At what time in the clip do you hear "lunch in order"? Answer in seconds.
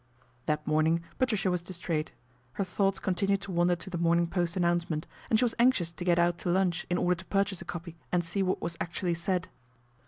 6.49-7.13